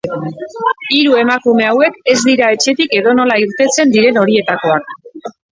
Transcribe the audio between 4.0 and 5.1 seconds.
horietakoak.